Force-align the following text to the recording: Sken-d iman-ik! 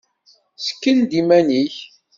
Sken-d 0.65 1.11
iman-ik! 1.19 1.75